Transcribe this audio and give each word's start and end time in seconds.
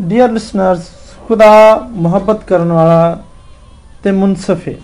Dear 0.00 0.30
listeners 0.30 0.90
ਖੁਦਾ 1.28 1.52
ਮੁਹੱਬਤ 1.92 2.44
ਕਰਨ 2.44 2.72
ਵਾਲਾ 2.72 3.22
ਤੇ 4.04 4.10
ਮੁਨਸਫ 4.12 4.68
ਹੈ 4.68 4.74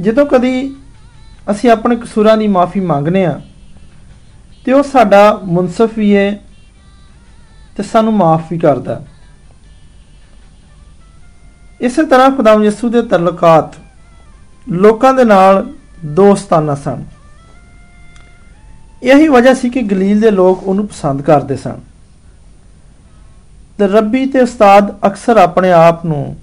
ਜਦੋਂ 0.00 0.24
ਕਦੀ 0.26 0.76
ਅਸੀਂ 1.50 1.70
ਆਪਣੇ 1.70 1.96
ਕਸੂਰਾਂ 1.96 2.36
ਦੀ 2.36 2.46
ਮਾਫੀ 2.48 2.80
ਮੰਗਨੇ 2.80 3.24
ਆ 3.24 3.40
ਤੇ 4.66 4.72
ਉਹ 4.72 4.82
ਸਾਡਾ 4.82 5.30
ਮੁਨਸਫ 5.44 5.98
ਵੀ 5.98 6.14
ਹੈ 6.16 6.30
ਤੇ 7.76 7.82
ਸਾਨੂੰ 7.82 8.12
ਮਾਫ 8.12 8.52
ਵੀ 8.52 8.58
ਕਰਦਾ 8.58 9.00
ਇਸੇ 11.80 12.02
ਤਰ੍ਹਾਂ 12.04 12.30
ਖੁਦਾਵੰਦ 12.30 12.64
ਯਿਸੂ 12.64 12.88
ਦੇ 12.88 13.02
ਤਲਕਾਤ 13.02 13.76
ਲੋਕਾਂ 14.66 15.12
ਦੇ 15.14 15.24
ਨਾਲ 15.24 15.66
ਦੋਸਤਾਨਾ 16.14 16.74
ਸਨ 16.74 17.04
ਇਹੀ 19.02 19.28
ਵਜ੍ਹਾ 19.28 19.54
ਸੀ 19.54 19.70
ਕਿ 19.70 19.82
ਗਲੀਲ 19.82 20.20
ਦੇ 20.20 20.30
ਲੋਕ 20.30 20.62
ਉਹਨੂੰ 20.62 20.86
ਪਸੰਦ 20.86 21.22
ਕਰਦੇ 21.22 21.56
ਸਨ। 21.56 21.80
ਤੇ 23.78 23.86
ਰੱਬੀ 23.86 24.24
ਤੇ 24.26 24.40
ਉਸਤਾਦ 24.40 24.94
ਅਕਸਰ 25.06 25.36
ਆਪਣੇ 25.36 25.72
ਆਪ 25.72 26.04
ਨੂੰ 26.06 26.36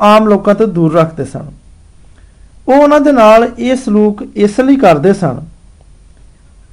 ਆਮ 0.00 0.28
ਲੋਕਾਂ 0.28 0.54
ਤੋਂ 0.54 0.66
ਦੂਰ 0.68 0.94
ਰੱਖਦੇ 0.94 1.24
ਸਨ। 1.24 1.50
ਉਹ 2.68 2.74
ਉਹਨਾਂ 2.74 3.00
ਦੇ 3.00 3.12
ਨਾਲ 3.12 3.48
ਇਹ 3.58 3.76
ਸਲੂਕ 3.76 4.22
ਇਸ 4.36 4.58
ਲਈ 4.60 4.76
ਕਰਦੇ 4.76 5.12
ਸਨ। 5.12 5.40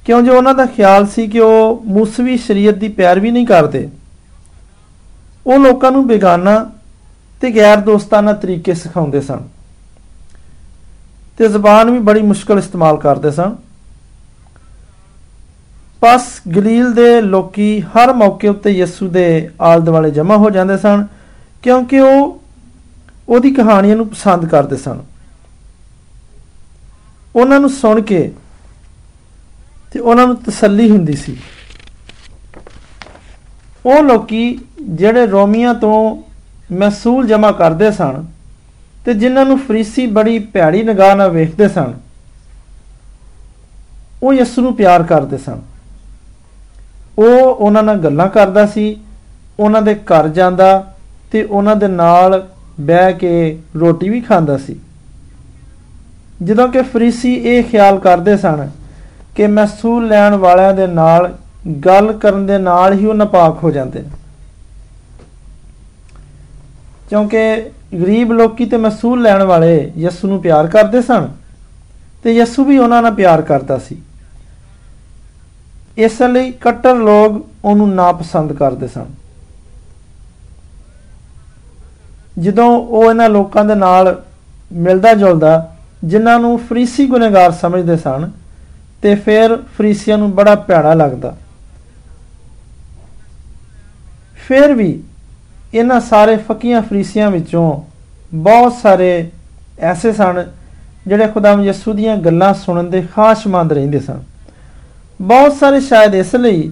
ਕਿਉਂ 0.04 0.20
ਜੋ 0.22 0.36
ਉਹਨਾਂ 0.36 0.54
ਦਾ 0.54 0.66
ਖਿਆਲ 0.66 1.06
ਸੀ 1.06 1.26
ਕਿ 1.26 1.40
ਉਹ 1.40 1.82
ਮੂਸਵੀ 1.86 2.36
ਸ਼ਰੀਅਤ 2.36 2.74
ਦੀ 2.74 2.88
ਪੈਰਵੀ 2.88 3.30
ਨਹੀਂ 3.30 3.46
ਕਰਦੇ, 3.46 3.88
ਉਹ 5.46 5.58
ਲੋਕਾਂ 5.58 5.90
ਨੂੰ 5.90 6.06
ਬੇਗਾਨਾ 6.06 6.70
ਤੇ 7.40 7.50
ਗੈਰ 7.50 7.76
ਦੋਸਤਾਨਾ 7.76 8.32
ਤਰੀਕੇ 8.32 8.74
ਸਿਖਾਉਂਦੇ 8.74 9.20
ਸਨ। 9.20 9.48
ਤੇ 11.38 11.48
ਜ਼ਬਾਨ 11.48 11.90
ਵੀ 11.90 11.98
ਬੜੀ 11.98 12.22
ਮੁਸ਼ਕਲ 12.22 12.58
ਇਸਤੇਮਾਲ 12.58 12.96
ਕਰਦੇ 12.96 13.30
ਸਨ। 13.30 13.56
ਪਸ 16.02 16.26
ਗਲੀਲ 16.48 16.92
ਦੇ 16.94 17.20
ਲੋਕੀ 17.20 17.80
ਹਰ 17.88 18.12
ਮੌਕੇ 18.14 18.48
ਉੱਤੇ 18.48 18.70
ਯਿਸੂ 18.70 19.08
ਦੇ 19.08 19.50
ਆਲ 19.60 19.80
ਦੁਆਲੇ 19.80 20.10
ਜਮ੍ਹਾਂ 20.10 20.38
ਹੋ 20.38 20.50
ਜਾਂਦੇ 20.50 20.76
ਸਨ, 20.78 21.06
ਕਿਉਂਕਿ 21.62 22.00
ਉਹ 22.00 22.40
ਉਹਦੀ 23.28 23.50
ਕਹਾਣੀਆਂ 23.54 23.96
ਨੂੰ 23.96 24.06
ਪਸੰਦ 24.08 24.46
ਕਰਦੇ 24.46 24.76
ਸਨ। 24.76 25.02
ਉਹਨਾਂ 27.36 27.60
ਨੂੰ 27.60 27.70
ਸੁਣ 27.70 28.00
ਕੇ 28.00 28.30
ਤੇ 29.92 30.00
ਉਹਨਾਂ 30.00 30.26
ਨੂੰ 30.26 30.36
ਤਸੱਲੀ 30.42 30.90
ਹੁੰਦੀ 30.90 31.16
ਸੀ। 31.16 31.36
ਉਹ 33.86 34.02
ਲੋਕੀ 34.02 34.58
ਜਿਹੜੇ 34.82 35.26
ਰੋਮੀਆਂ 35.26 35.74
ਤੋਂ 35.76 36.16
ਮਹਿਸੂਲ 36.72 37.26
ਜਮ੍ਹਾਂ 37.26 37.52
ਕਰਦੇ 37.52 37.90
ਸਨ 37.92 38.24
ਤੇ 39.04 39.14
ਜਿਨ੍ਹਾਂ 39.14 39.44
ਨੂੰ 39.46 39.58
ਫਰੀਸੀ 39.58 40.06
ਬੜੀ 40.08 40.38
ਭੈੜੀ 40.52 40.82
ਨਿਗਾਹ 40.82 41.14
ਨਾਲ 41.16 41.30
ਵੇਖਦੇ 41.30 41.68
ਸਨ, 41.68 41.92
ਉਹ 44.22 44.32
ਯਿਸੂ 44.34 44.62
ਨੂੰ 44.62 44.74
ਪਿਆਰ 44.76 45.02
ਕਰਦੇ 45.02 45.38
ਸਨ। 45.38 45.60
ਉਹ 47.20 47.54
ਉਹਨਾਂ 47.54 47.82
ਨਾਲ 47.82 47.96
ਗੱਲਾਂ 47.96 48.28
ਕਰਦਾ 48.28 48.66
ਸੀ, 48.66 48.96
ਉਹਨਾਂ 49.60 49.82
ਦੇ 49.82 49.94
ਘਰ 49.94 50.28
ਜਾਂਦਾ 50.28 50.94
ਤੇ 51.32 51.42
ਉਹਨਾਂ 51.42 51.76
ਦੇ 51.76 51.88
ਨਾਲ 51.88 52.46
ਬਹਿ 52.80 53.12
ਕੇ 53.12 53.58
ਰੋਟੀ 53.76 54.08
ਵੀ 54.08 54.20
ਖਾਂਦਾ 54.20 54.56
ਸੀ। 54.58 54.76
ਜਦੋਂ 56.42 56.68
ਕਿ 56.68 56.82
ਫਰੀਸੀ 56.82 57.34
ਇਹ 57.34 57.64
ਖਿਆਲ 57.64 57.98
ਕਰਦੇ 57.98 58.36
ਸਨ 58.36 58.70
ਕਿ 59.36 59.46
ਮਹਿਸੂਲ 59.46 60.08
ਲੈਣ 60.08 60.34
ਵਾਲਿਆਂ 60.34 60.74
ਦੇ 60.74 60.86
ਨਾਲ 60.86 61.34
ਗੱਲ 61.86 62.12
ਕਰਨ 62.12 62.46
ਦੇ 62.46 62.58
ਨਾਲ 62.58 62.92
ਹੀ 62.92 63.06
ਉਹ 63.06 63.14
ਨਾਪਾਕ 63.14 63.64
ਹੋ 63.64 63.70
ਜਾਂਦੇ 63.70 64.02
ਨੇ। 64.02 64.08
ਕਿਉਂਕਿ 67.08 67.70
ਗਰੀਬ 68.02 68.32
ਲੋਕੀ 68.32 68.66
ਤੇ 68.66 68.76
ਮਹਿਸੂਲ 68.76 69.22
ਲੈਣ 69.22 69.42
ਵਾਲੇ 69.42 69.92
ਯਿਸੂ 69.98 70.28
ਨੂੰ 70.28 70.40
ਪਿਆਰ 70.42 70.66
ਕਰਦੇ 70.66 71.02
ਸਨ 71.02 71.28
ਤੇ 72.22 72.32
ਯਿਸੂ 72.32 72.64
ਵੀ 72.64 72.78
ਉਹਨਾਂ 72.78 73.02
ਨਾਲ 73.02 73.14
ਪਿਆਰ 73.14 73.42
ਕਰਦਾ 73.42 73.78
ਸੀ। 73.78 73.96
ਇਸ 76.00 76.20
ਲਈ 76.22 76.50
ਕੱਟਰ 76.52 76.94
ਲੋਕ 76.94 77.46
ਉਹਨੂੰ 77.64 77.88
ਨਾਪਸੰਦ 77.88 78.52
ਕਰਦੇ 78.52 78.88
ਸਨ। 78.88 79.06
ਜਦੋਂ 82.38 82.66
ਉਹ 82.78 83.10
ਇਹਨਾਂ 83.10 83.28
ਲੋਕਾਂ 83.28 83.64
ਦੇ 83.64 83.74
ਨਾਲ 83.74 84.22
ਮਿਲਦਾ 84.72 85.14
ਜੁਲਦਾ, 85.14 85.74
ਜਿਨ੍ਹਾਂ 86.04 86.38
ਨੂੰ 86.38 86.58
ਫਰੀਸੀ 86.58 87.06
ਗੁਨੇਗਾਰ 87.06 87.50
ਸਮਝਦੇ 87.52 87.96
ਸਨ, 87.96 88.30
ਤੇ 89.02 89.14
ਫਿਰ 89.14 89.56
ਫਰੀਸੀਆਂ 89.78 90.18
ਨੂੰ 90.18 90.30
ਬੜਾ 90.32 90.54
ਭੈੜਾ 90.54 90.94
ਲੱਗਦਾ। 90.94 91.34
ਫਿਰ 94.48 94.72
ਵੀ 94.72 95.02
ਇਹਨਾਂ 95.74 96.00
ਸਾਰੇ 96.00 96.36
ਫਕੀਆਂ 96.36 96.82
ਫਰੀਸੀਆਂ 96.82 97.30
ਵਿੱਚੋਂ 97.30 97.82
ਬਹੁਤ 98.34 98.72
ਸਾਰੇ 98.82 99.30
ਐਸੇ 99.80 100.12
ਸਨ, 100.12 100.44
ਜਿਹੜੇ 101.06 101.26
ਖੁਦਾਮ 101.26 101.60
ਯਿਸੂ 101.60 101.92
ਦੀਆਂ 101.92 102.16
ਗੱਲਾਂ 102.16 102.52
ਸੁਣਨ 102.54 102.90
ਦੇ 102.90 103.02
ਖਾਸ਼ਮੰਦ 103.14 103.72
ਰਹਿੰਦੇ 103.72 104.00
ਸਨ। 104.00 104.22
ਬਹੁਤ 105.20 105.52
ਸਾਰੇ 105.52 105.80
ਸ਼ਾਇਦ 105.80 106.14
ਇਸ 106.14 106.34
ਲਈ 106.34 106.70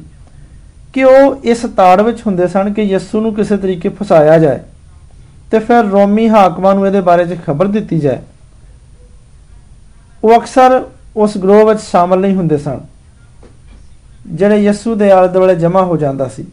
ਕਿ 0.92 1.04
ਉਹ 1.04 1.40
ਇਸ 1.44 1.62
ਤਾੜ 1.76 2.00
ਵਿੱਚ 2.02 2.20
ਹੁੰਦੇ 2.26 2.46
ਸਨ 2.48 2.72
ਕਿ 2.72 2.82
ਯਿਸੂ 2.82 3.20
ਨੂੰ 3.20 3.34
ਕਿਸੇ 3.34 3.56
ਤਰੀਕੇ 3.56 3.88
ਫਸਾਇਆ 3.88 4.38
ਜਾਏ 4.38 4.58
ਤੇ 5.50 5.58
ਫਿਰ 5.58 5.84
ਰੋਮੀ 5.84 6.28
ਹਾਕਮਾਂ 6.28 6.74
ਨੂੰ 6.74 6.86
ਇਹਦੇ 6.86 7.00
ਬਾਰੇ 7.00 7.24
'ਚ 7.26 7.36
ਖਬਰ 7.46 7.66
ਦਿੱਤੀ 7.68 7.98
ਜਾਏ। 8.00 8.18
ਉਹ 10.22 10.36
ਅਕਸਰ 10.36 10.82
ਉਸ 11.16 11.36
ਗਰੋਹ 11.38 11.66
ਵਿੱਚ 11.66 11.80
ਸ਼ਾਮਲ 11.80 12.20
ਨਹੀਂ 12.20 12.34
ਹੁੰਦੇ 12.36 12.58
ਸਨ, 12.58 12.80
ਜਿਹੜੇ 14.26 14.56
ਯਿਸੂ 14.56 14.94
ਦੇ 14.94 15.10
ਆਲੇ 15.10 15.28
ਦੁਆਲੇ 15.28 15.54
ਜਮ੍ਹਾਂ 15.56 15.84
ਹੋ 15.84 15.96
ਜਾਂਦਾ 15.96 16.28
ਸੀ, 16.28 16.44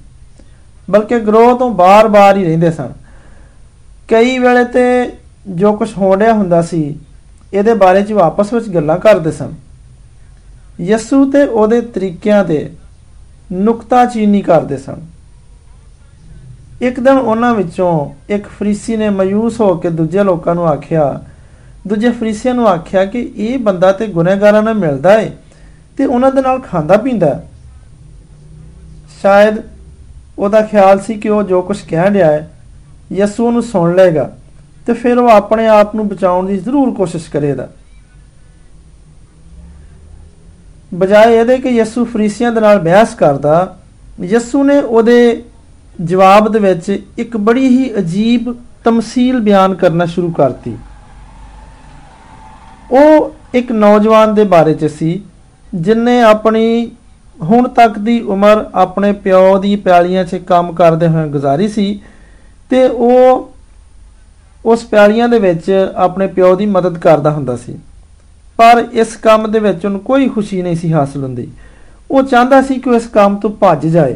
ਬਲਕਿ 0.89 1.19
ਗਰੋਹ 1.19 1.57
ਤੋਂ 1.59 1.69
ਬਾਰ-ਬਾਰ 1.73 2.37
ਹੀ 2.37 2.43
ਰਹਿੰਦੇ 2.45 2.71
ਸਨ। 2.71 2.93
ਕਈ 4.07 4.37
ਵੇਲੇ 4.39 4.63
ਤੇ 4.65 5.11
ਜੋ 5.49 5.73
ਕੁਝ 5.73 5.89
ਹੋਣ 5.97 6.19
ਰਿਹਾ 6.19 6.33
ਹੁੰਦਾ 6.33 6.61
ਸੀ, 6.61 6.83
ਇਹਦੇ 7.53 7.73
ਬਾਰੇ 7.75 8.01
'ਚ 8.03 8.13
ਆਪਸ 8.21 8.53
ਵਿੱਚ 8.53 8.69
ਗੱਲਾਂ 8.69 8.97
ਕਰਦੇ 8.99 9.31
ਸਨ। 9.31 9.53
ਯਿਸੂ 10.81 11.25
ਤੇ 11.31 11.43
ਉਹਦੇ 11.43 11.81
ਤਰੀਕਿਆਂ 11.81 12.43
ਤੇ 12.43 12.69
ਨੁਕਤਾਚੀਨੀ 13.51 14.41
ਕਰਦੇ 14.41 14.77
ਸਨ। 14.77 15.01
ਇੱਕ 16.81 16.99
ਦਿਨ 16.99 17.17
ਉਹਨਾਂ 17.17 17.53
ਵਿੱਚੋਂ 17.55 18.09
ਇੱਕ 18.29 18.47
ਫਰੀਸੀ 18.47 18.97
ਨੇ 18.97 19.09
ਮਾਯੂਸ 19.09 19.59
ਹੋ 19.61 19.75
ਕੇ 19.75 19.89
ਦੂਜੇ 19.89 20.23
ਲੋਕਾਂ 20.23 20.55
ਨੂੰ 20.55 20.67
ਆਖਿਆ, 20.67 21.21
ਦੂਜੇ 21.87 22.09
ਫਰੀਸੀਆਂ 22.09 22.53
ਨੂੰ 22.55 22.67
ਆਖਿਆ 22.67 23.05
ਕਿ 23.05 23.21
ਇਹ 23.35 23.57
ਬੰਦਾ 23.59 23.91
ਤੇ 23.91 24.07
ਗੁਨਹਗਾਰਾਂ 24.07 24.63
ਨਾਲ 24.63 24.73
ਮਿਲਦਾ 24.73 25.19
ਏ 25.19 25.31
ਤੇ 25.97 26.05
ਉਹਨਾਂ 26.05 26.31
ਦੇ 26.31 26.41
ਨਾਲ 26.41 26.59
ਖਾਂਦਾ 26.59 26.97
ਪੀਂਦਾ 26.97 27.43
ਸ਼ਾਇਦ 29.21 29.61
ਉਹਦਾ 30.39 30.61
ਖਿਆਲ 30.61 30.99
ਸੀ 30.99 31.13
ਕਿ 31.13 31.29
ਉਹ 31.29 31.43
ਜੋ 31.43 31.61
ਕੁਝ 31.61 31.77
ਕਹਿ 31.81 32.09
ਰਿਹਾ 32.09 32.31
ਹੈ 32.31 32.51
ਯਿਸੂ 33.11 33.51
ਨੂੰ 33.51 33.63
ਸੁਣ 33.63 33.95
ਲਏਗਾ 33.95 34.29
ਤੇ 34.87 34.93
ਫਿਰ 34.93 35.17
ਉਹ 35.17 35.29
ਆਪਣੇ 35.29 35.67
ਆਪ 35.67 35.95
ਨੂੰ 35.95 36.07
ਬਚਾਉਣ 36.07 36.47
ਦੀ 36.47 36.57
ਜ਼ਰੂਰ 36.57 36.93
ਕੋਸ਼ਿਸ਼ 36.93 37.29
ਕਰੇਗਾ। 37.31 37.69
ਬਜਾਏ 40.91 41.39
ਇਹਦੇ 41.39 41.57
ਕਿ 41.57 41.69
ਯਿਸੂ 41.69 42.05
ਫਰੀਸੀਆਂ 42.05 42.51
ਦੇ 42.51 42.61
ਨਾਲ 42.61 42.79
ਬਹਿਸ 42.79 43.13
ਕਰਦਾ, 43.15 43.75
ਯਿਸੂ 44.23 44.63
ਨੇ 44.63 44.79
ਉਹਦੇ 44.79 45.43
ਜਵਾਬ 46.01 46.51
ਦੇ 46.51 46.59
ਵਿੱਚ 46.59 47.01
ਇੱਕ 47.17 47.37
ਬੜੀ 47.37 47.67
ਹੀ 47.67 47.89
ਅਜੀਬ 47.97 48.53
ਤਮਸੀਲ 48.83 49.39
ਬਿਆਨ 49.39 49.73
ਕਰਨਾ 49.73 50.05
ਸ਼ੁਰੂ 50.05 50.31
ਕਰਤੀ। 50.31 50.75
ਉਹ 52.91 53.31
ਇੱਕ 53.53 53.71
ਨੌਜਵਾਨ 53.71 54.33
ਦੇ 54.35 54.43
ਬਾਰੇ 54.43 54.73
ਚ 54.73 54.85
ਸੀ, 54.85 55.21
ਜਿਨੇ 55.75 56.21
ਆਪਣੀ 56.21 56.91
ਹੁਣ 57.37 57.67
ਤੱਕ 57.67 57.97
ਦੀ 57.99 58.19
ਉਮਰ 58.21 58.65
ਆਪਣੇ 58.75 59.11
ਪਿਓ 59.13 59.57
ਦੀ 59.59 59.75
ਪਿਆਲੀਆਂ 59.75 60.23
'ਚ 60.25 60.35
ਕੰਮ 60.47 60.71
ਕਰਦੇ 60.73 61.07
ਹੋਏ 61.07 61.27
ਗੁਜ਼ਾਰੀ 61.29 61.67
ਸੀ 61.67 61.99
ਤੇ 62.71 62.85
ਉਹ 62.85 63.51
ਉਸ 64.65 64.83
ਪਿਆਲੀਆਂ 64.83 65.27
ਦੇ 65.29 65.39
ਵਿੱਚ 65.39 65.71
ਆਪਣੇ 65.95 66.27
ਪਿਓ 66.27 66.55
ਦੀ 66.55 66.65
ਮਦਦ 66.65 66.97
ਕਰਦਾ 66.97 67.31
ਹੁੰਦਾ 67.31 67.55
ਸੀ। 67.55 67.77
ਪਰ 68.57 68.83
ਇਸ 68.91 69.15
ਕੰਮ 69.15 69.51
ਦੇ 69.51 69.59
ਵਿੱਚ 69.59 69.85
ਉਹਨੂੰ 69.85 69.99
ਕੋਈ 69.99 70.29
ਖੁਸ਼ੀ 70.29 70.61
ਨਹੀਂ 70.61 70.75
ਸੀ 70.75 70.93
ਹਾਸਲ 70.93 71.23
ਹੁੰਦੀ। 71.23 71.47
ਉਹ 72.11 72.23
ਚਾਹੁੰਦਾ 72.23 72.61
ਸੀ 72.61 72.79
ਕਿ 72.79 72.89
ਉਹ 72.89 72.95
ਇਸ 72.95 73.07
ਕੰਮ 73.07 73.35
ਤੋਂ 73.35 73.49
ਭੱਜ 73.49 73.85
ਜਾਏ। 73.87 74.15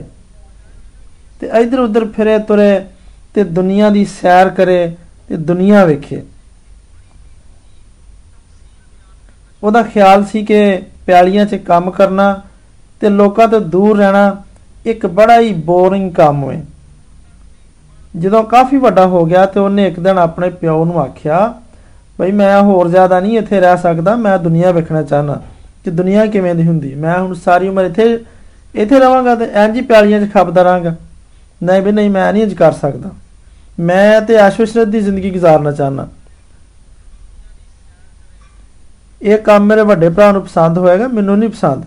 ਤੇ 1.41 1.49
ਇਧਰ 1.61 1.79
ਉਧਰ 1.79 2.05
ਫਿਰੇ 2.05 2.37
ਤੁਰੇ 2.39 2.85
ਤੇ 3.33 3.43
ਦੁਨੀਆ 3.43 3.89
ਦੀ 3.89 4.05
ਸੈਰ 4.05 4.49
ਕਰੇ 4.49 4.95
ਤੇ 5.27 5.37
ਦੁਨੀਆ 5.37 5.85
ਵੇਖੇ। 5.85 6.21
ਉਹਦਾ 9.63 9.83
ਖਿਆਲ 9.83 10.25
ਸੀ 10.25 10.45
ਕਿ 10.45 10.81
ਪਿਆਲੀਆਂ 11.05 11.45
'ਚ 11.45 11.55
ਕੰਮ 11.55 11.91
ਕਰਨਾ 11.91 12.41
ਤੇ 13.01 13.09
ਲੋਕਾਂ 13.09 13.47
ਤੋਂ 13.47 13.59
ਦੂਰ 13.61 13.97
ਰਹਿਣਾ 13.97 14.43
ਇੱਕ 14.85 15.05
ਬੜਾ 15.05 15.39
ਹੀ 15.39 15.53
ਬੋਰਿੰਗ 15.53 16.11
ਕੰਮ 16.13 16.51
ਹੈ 16.51 16.65
ਜਦੋਂ 18.17 18.43
ਕਾਫੀ 18.43 18.77
ਵੱਡਾ 18.77 19.05
ਹੋ 19.07 19.25
ਗਿਆ 19.25 19.45
ਤੇ 19.45 19.59
ਉਹਨੇ 19.59 19.87
ਇੱਕ 19.87 19.99
ਦਿਨ 19.99 20.17
ਆਪਣੇ 20.17 20.49
ਪਿਓ 20.49 20.85
ਨੂੰ 20.85 20.99
ਆਖਿਆ 21.01 21.39
ਭਈ 22.19 22.31
ਮੈਂ 22.31 22.61
ਹੋਰ 22.61 22.87
ਜ਼ਿਆਦਾ 22.87 23.19
ਨਹੀਂ 23.19 23.37
ਇੱਥੇ 23.37 23.59
ਰਹਿ 23.59 23.77
ਸਕਦਾ, 23.77 24.15
ਮੈਂ 24.15 24.37
ਦੁਨੀਆ 24.37 24.71
ਵੇਖਣਾ 24.71 25.01
ਚਾਹਨਾ 25.01 25.41
ਕਿ 25.83 25.91
ਦੁਨੀਆ 25.91 26.25
ਕਿਵੇਂ 26.25 26.55
ਦੀ 26.55 26.67
ਹੁੰਦੀ? 26.67 26.95
ਮੈਂ 26.95 27.19
ਹੁਣ 27.19 27.33
ਸਾਰੀ 27.33 27.67
ਉਮਰ 27.67 27.83
ਇੱਥੇ 27.83 28.25
ਇੱਥੇ 28.75 28.99
ਰਵਾਂਗਾ 28.99 29.35
ਤੇ 29.35 29.45
ਇੰਜ 29.45 29.75
ਹੀ 29.75 29.81
ਪਿਆਲੀਆਂ 29.81 30.19
'ਚ 30.21 30.33
ਖਪਦਾ 30.33 30.61
ਰਹਾਂਗਾ। 30.61 30.95
ਨਹੀਂ 31.63 31.81
ਵੀ 31.81 31.91
ਨਹੀਂ, 31.91 32.09
ਮੈਂ 32.09 32.33
ਨਹੀਂ 32.33 32.43
ਇੰਜ 32.43 32.53
ਕਰ 32.53 32.71
ਸਕਦਾ। 32.71 33.09
ਮੈਂ 33.79 34.21
ਤੇ 34.21 34.37
ਆਸ਼ਵਸ਼ਰਤ 34.37 34.87
ਦੀ 34.87 34.99
ਜ਼ਿੰਦਗੀ 34.99 35.31
ਗੁਜ਼ਾਰਨਾ 35.31 35.71
ਚਾਹਨਾ 35.71 36.07
ਇਹ 39.21 39.37
ਕੰਮ 39.37 39.65
ਮੇਰੇ 39.65 39.81
ਵੱਡੇ 39.81 40.09
ਭਰਾ 40.09 40.31
ਨੂੰ 40.31 40.41
ਪਸੰਦ 40.41 40.77
ਹੋਏਗਾ, 40.77 41.07
ਮੈਨੂੰ 41.07 41.37
ਨਹੀਂ 41.37 41.49
ਪਸੰਦ। 41.49 41.83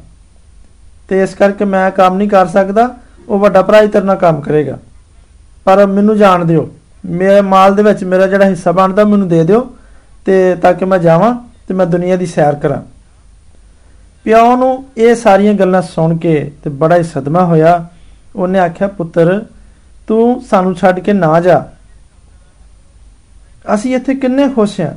ਤੇ 1.09 1.23
ਇਸ 1.23 1.35
ਕਰਕੇ 1.35 1.65
ਮੈਂ 1.65 1.91
ਕੰਮ 1.91 2.17
ਨਹੀਂ 2.17 2.29
ਕਰ 2.29 2.47
ਸਕਦਾ, 2.47 2.97
ਉਹ 3.29 3.39
ਵੱਡਾ 3.39 3.63
ਭਰਾ 3.63 3.83
ਹੀ 3.83 3.89
ਤੇਰੇ 3.89 4.05
ਨਾਲ 4.05 4.17
ਕੰਮ 4.17 4.41
ਕਰੇਗਾ। 4.41 4.79
ਪਰ 5.65 5.87
ਮੈਨੂੰ 5.87 6.17
ਜਾਣ 6.17 6.45
ਦਿਓ। 6.45 6.71
ਮੇਰੇ 7.07 7.41
ਮਾਲ 7.41 7.75
ਦੇ 7.75 7.83
ਵਿੱਚ 7.83 8.05
ਮੇਰਾ 8.05 8.27
ਜਿਹੜਾ 8.27 8.45
ਹਿੱਸਾ 8.45 8.73
ਬਣਦਾ, 8.73 9.05
ਮੈਨੂੰ 9.05 9.29
ਦੇ 9.29 9.45
ਦਿਓ। 9.45 9.77
ਤੇ 10.25 10.55
ਤਾਂ 10.55 10.75
ਕਿ 10.75 10.85
ਮੈਂ 10.85 10.99
ਜਾਵਾਂ 10.99 11.35
ਤੇ 11.69 11.75
ਮੈਂ 11.75 11.87
ਦੁਨੀਆ 11.87 12.17
ਦੀ 12.17 12.27
ਸੈਰ 12.27 12.55
ਕਰਾਂ। 12.55 12.83
ਪਿਓ 14.25 14.57
ਨੂੰ 14.57 14.85
ਇਹ 14.97 15.15
ਸਾਰੀਆਂ 15.15 15.55
ਗੱਲਾਂ 15.55 15.83
ਸੁਣ 15.83 16.17
ਕੇ 16.17 16.53
ਤੇ 16.65 16.71
ਬੜਾ 16.71 16.97
ਹੀ 16.97 17.03
ਸਦਮਾ 17.03 17.45
ਹੋਇਆ। 17.45 17.87
ਉਹਨੇ 18.37 18.59
ਆਖਿਆ, 18.59 18.89
ਪੁੱਤਰ, 18.89 19.45
ਤੂੰ 20.07 20.43
ਸਾਨੂੰ 20.51 20.75
ਛੱਡ 20.75 21.01
ਕੇ 21.01 21.13
ਨਾ 21.13 21.41
ਜਾ। 21.41 21.67
ਅਸੀਂ 23.75 23.97
ਇੱਥੇ 23.97 24.15
ਕਿੰਨੇ 24.15 24.49
ਖੁਸ਼ 24.49 24.81
ਹਾਂ। 24.81 24.95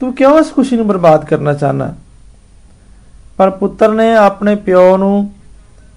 ਤੂੰ 0.00 0.14
ਕਿਉਂ 0.14 0.38
ਇਸ 0.40 0.52
ਖੁਸ਼ੀ 0.52 0.76
ਨੂੰ 0.76 0.86
ਬਰਬਾਦ 0.86 1.24
ਕਰਨਾ 1.24 1.52
ਚਾਹਨਾ 1.54 1.94
ਪਰ 3.36 3.50
ਪੁੱਤਰ 3.50 3.92
ਨੇ 3.92 4.16
ਆਪਣੇ 4.16 4.54
ਪਿਓ 4.56 4.96
ਨੂੰ 4.96 5.32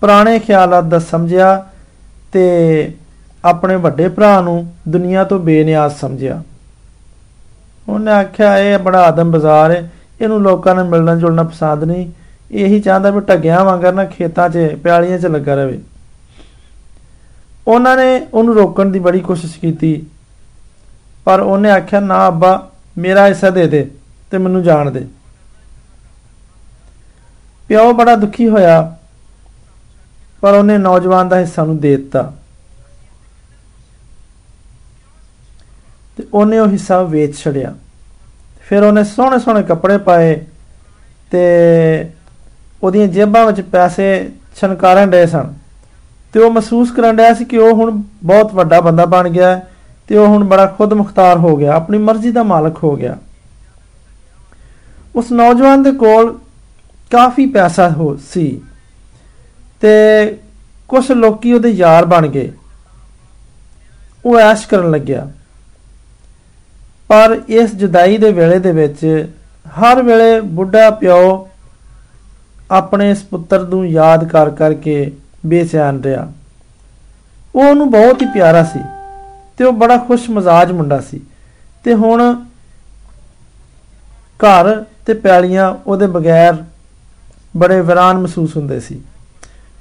ਪੁਰਾਣੇ 0.01 0.39
ਖਿਆਲਾਂ 0.39 0.83
ਦਾ 0.83 0.99
ਸਮਝਿਆ 0.99 1.65
ਤੇ 2.31 2.93
ਆਪਣੇ 3.45 3.75
ਵੱਡੇ 3.75 4.09
ਭਰਾ 4.09 4.41
ਨੂੰ 4.41 4.73
ਦੁਨੀਆ 4.89 5.23
ਤੋਂ 5.23 5.39
ਬੇਨਿਆਜ਼ 5.39 5.95
ਸਮਝਿਆ। 5.95 6.43
ਉਹਨੇ 7.89 8.11
ਆਖਿਆ, 8.11 8.57
ਇਹ 8.57 8.77
ਬੜਾ 8.79 9.03
ਆਦਮ 9.03 9.31
ਬਾਜ਼ਾਰ 9.31 9.71
ਹੈ 9.71 9.89
ਇਹਨੂੰ 10.21 10.41
ਲੋਕਾਂ 10.43 10.75
ਨਾਲ 10.75 10.85
ਮਿਲਣਾ 10.85 11.15
ਜੁਲਣਾ 11.15 11.43
ਪਸੰਦ 11.43 11.83
ਨਹੀਂ। 11.83 12.09
ਇਹੀ 12.51 12.79
ਚਾਹੁੰਦਾ 12.79 13.09
ਵੀ 13.09 13.19
ਟੱਗਿਆਂ 13.21 13.63
ਵਾਂਗਰ 13.65 13.93
ਨਾ 13.93 14.05
ਖੇਤਾਂ 14.07 14.49
'ਚ, 14.49 14.57
ਪਿਆਲੀਆਂ 14.83 15.17
'ਚ 15.19 15.25
ਲੱਗਾ 15.27 15.55
ਰਹੇ 15.55 15.79
ਉਹਨਾਂ 17.67 17.95
ਨੇ 17.97 18.21
ਉਹਨੂੰ 18.33 18.55
ਰੋਕਣ 18.55 18.85
ਦੀ 18.85 18.99
ਬੜੀ 18.99 19.19
ਕੋਸ਼ਿਸ਼ 19.19 19.57
ਕੀਤੀ। 19.59 20.05
ਪਰ 21.25 21.39
ਉਹਨੇ 21.39 21.71
ਆਖਿਆ, 21.71 21.99
ਨਾ 21.99 22.27
ਅੱਬਾ, 22.27 22.69
ਮੇਰਾ 22.97 23.27
ਹਿੱਸਾ 23.27 23.49
ਦੇ 23.49 23.67
ਦੇ 23.67 23.89
ਤੇ 24.31 24.37
ਮੈਨੂੰ 24.37 24.63
ਜਾਣ 24.63 24.91
ਦੇ। 24.91 25.05
ਪਿਓ 27.69 27.91
ਬੜਾ 27.93 28.15
ਦੁਖੀ 28.15 28.47
ਹੋਇਆ, 28.47 28.95
ਪਰ 30.43 30.53
ਉਹਨੇ 30.53 30.77
ਨੌਜਵਾਨ 30.77 31.29
ਦਾ 31.29 31.39
ਹਿੱਸਾ 31.39 31.65
ਨੂੰ 31.65 31.77
ਦੇ 31.79 31.95
ਦਿੱਤਾ। 31.97 32.31
ਤੇ 36.19 36.27
ਉਹਨੇ 36.33 36.59
ਉਹ 36.59 36.67
ਹਿੱਸਾ 36.67 37.03
ਵੇਚ 37.03 37.35
ਛੜਿਆ 37.35 37.75
ਫਿਰ 38.61 38.83
ਉਹਨੇ 38.83 39.03
ਸੋਹਣੇ 39.03 39.39
ਸੋਹਣੇ 39.39 39.63
ਕੱਪੜੇ 39.63 39.97
ਪਾਏ 39.97 40.45
ਤੇ 41.31 41.39
ਉਹਦੀਆਂ 42.83 43.07
ਜੇਬਾਂ 43.07 43.45
ਵਿੱਚ 43.45 43.61
ਪੈਸੇ 43.61 44.29
ਛਨਕਾਰਨ 44.61 45.09
ਡੇ 45.09 45.27
ਸਨ। 45.27 45.53
ਤੇ 46.33 46.39
ਉਹ 46.39 46.51
ਮਹਿਸੂਸ 46.51 46.91
ਕਰਨ 46.91 47.15
ਡਿਆ 47.15 47.33
ਸੀ 47.33 47.45
ਕਿ 47.45 47.57
ਉਹ 47.57 47.73
ਹੁਣ 47.73 48.03
ਬਹੁਤ 48.23 48.53
ਵੱਡਾ 48.53 48.81
ਬੰਦਾ 48.81 49.05
ਬਣ 49.05 49.29
ਗਿਆ 49.29 49.61
ਤੇ 50.07 50.17
ਉਹ 50.17 50.27
ਹੁਣ 50.27 50.43
ਬੜਾ 50.43 50.65
ਖੁਦ 50.65 50.93
ਮੁਖਤਾਰ 50.93 51.37
ਹੋ 51.37 51.57
ਗਿਆ, 51.57 51.73
ਆਪਣੀ 51.73 51.97
ਮਰਜ਼ੀ 51.97 52.31
ਦਾ 52.31 52.43
ਮਾਲਕ 52.43 52.83
ਹੋ 52.83 52.95
ਗਿਆ। 52.95 53.17
ਉਸ 55.15 55.31
ਨੌਜਵਾਨ 55.31 55.83
ਦੇ 55.83 55.91
ਕੋਲ 55.91 56.39
ਕਾਫੀ 57.11 57.45
ਪੈਸਾ 57.45 57.89
ਹੋ 57.89 58.17
ਸੀ 58.17 58.61
ਤੇ 59.81 59.89
ਕੁਝ 60.87 61.11
ਲੋਕੀ 61.11 61.53
ਉਹਦੇ 61.53 61.69
ਯਾਰ 61.69 62.05
ਬਣ 62.05 62.27
ਗਏ। 62.27 62.51
ਉਹ 64.25 64.39
ਐਸ਼ 64.39 64.67
ਕਰਨ 64.67 64.91
ਲੱਗਿਆ। 64.91 65.31
ਪਰ 67.09 67.39
ਇਸ 67.47 67.75
ਜੁਦਾਈ 67.75 68.17
ਦੇ 68.17 68.31
ਵੇਲੇ 68.31 68.59
ਦੇ 68.59 68.71
ਵਿੱਚ 68.71 69.29
ਹਰ 69.67 70.01
ਵੇਲੇ 70.03 70.39
ਬੁੱਢਾ 70.41 70.89
ਪਿਓ 70.89 71.47
ਆਪਣੇ 72.71 73.09
ਇਸ 73.11 73.23
ਪੁੱਤਰ 73.23 73.67
ਨੂੰ 73.67 73.87
ਯਾਦ 73.87 74.27
ਕਰ 74.27 74.49
ਕਰਕੇ 74.49 75.11
ਬੇਚੈਨ 75.45 76.01
ਰਿਹਾ। 76.03 76.31
ਉਹ 77.55 77.63
ਉਹਨੂੰ 77.63 77.89
ਬਹੁਤ 77.91 78.21
ਹੀ 78.21 78.27
ਪਿਆਰਾ 78.27 78.63
ਸੀ 78.63 78.79
ਤੇ 79.57 79.65
ਉਹ 79.65 79.73
ਬੜਾ 79.73 79.97
ਖੁਸ਼ 79.97 80.29
ਮਜ਼ਾਜ 80.29 80.71
ਮੁੰਡਾ 80.71 80.99
ਸੀ 80.99 81.21
ਤੇ 81.83 81.93
ਹੁਣ 81.93 82.21
ਘਰ 84.39 84.83
ਤੇ 85.05 85.13
ਪੈਲੀਆਂ 85.13 85.73
ਉਹਦੇ 85.87 86.07
ਬਗੈਰ 86.07 86.63
ਬੜੇ 87.57 87.81
ਵਿਰਾਨ 87.81 88.17
ਮਹਿਸੂਸ 88.17 88.55
ਹੁੰਦੇ 88.57 88.79
ਸੀ। 88.79 89.01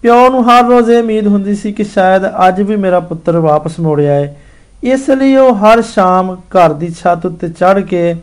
ਪਿਓ 0.02 0.28
ਨੂੰ 0.30 0.42
ਹਰ 0.44 0.64
ਰੋਜ਼ 0.64 0.90
ਇਹ 0.90 1.02
ਉਮੀਦ 1.02 1.26
ਹੁੰਦੀ 1.26 1.54
ਸੀ 1.54 1.72
ਕਿ 1.72 1.84
ਸ਼ਾਇਦ 1.84 2.26
ਅੱਜ 2.48 2.60
ਵੀ 2.62 2.76
ਮੇਰਾ 2.76 3.00
ਪੁੱਤਰ 3.00 3.38
ਵਾਪਸ 3.38 3.80
ਮੋੜਿਆ 3.80 4.12
ਹੈ 4.14 4.36
ਇਸ 4.82 5.10
ਲਈ 5.10 5.36
ਉਹ 5.36 5.54
ਹਰ 5.54 5.82
ਸ਼ਾਮ 5.82 6.34
ਘਰ 6.34 6.72
ਦੀ 6.72 6.90
ਛੱਤ 6.90 7.26
ਉੱਤੇ 7.26 7.48
ਚੜ੍ਹ 7.48 7.80
ਕੇ 7.80 8.14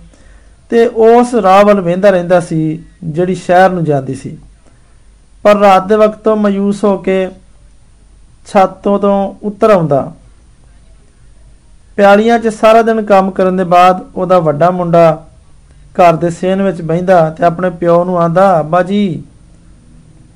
ਤੇ 0.69 0.86
ਉਸ 0.88 1.36
ਰਾਹ 1.36 1.66
ਵੱਲ 1.66 1.81
ਵੇਂਦਾ 1.81 2.10
ਰਹਿੰਦਾ 2.10 2.40
ਸੀ, 2.40 2.84
ਜਿਹੜੀ 3.04 3.36
ਸ਼ਹਿਰ 3.36 3.69
ਨੂੰ 3.69 3.84
ਜਾਂਦੀ 3.84 4.16
ਸੀ। 4.16 4.38
ਪਰ 5.44 5.56
ਰਾਤ 5.56 5.88
ਦੇ 5.88 5.96
ਵਕਤ 5.96 6.28
ਉਹ 6.28 6.36
ਮਾਯੂਸ 6.36 6.84
ਹੋ 6.84 6.98
ਕੇ 6.98 7.30
ਛੱਤੋਂ 8.48 9.00
ਤੋਂ 9.00 9.34
ਉਤਰ 9.44 9.69
ਆਉਂਦਾ। 9.69 10.12
ਪਿਆਲੀਆਂ 11.96 12.40
'ਚ 12.40 12.48
ਸਾਰਾ 12.48 12.81
ਦਿਨ 12.81 13.02
ਕੰਮ 13.02 13.31
ਕਰਨ 13.31 13.57
ਦੇ 13.57 13.63
ਬਾਅਦ 13.63 14.06
ਉਹਦਾ 14.16 14.40
ਵੱਡਾ 14.40 14.72
ਮੁੰਡਾ 14.72 15.25
ਘਰ 15.94 16.16
ਦੇ 16.16 16.30
ਸੇਨ 16.30 16.62
ਵਿੱਚ 16.62 16.81
ਬੈੰਦਾ 16.81 17.30
ਤੇ 17.30 17.46
ਆਪਣੇ 17.46 17.69
ਪਿਓ 17.69 18.04
ਨੂੰ 18.04 18.19
ਆਂਦਾ, 18.22 18.60
ਅੱਬਾ 18.60 18.84
ਜੀ, 18.84 19.24